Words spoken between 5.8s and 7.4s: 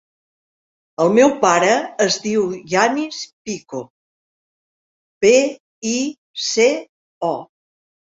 i, ce, o.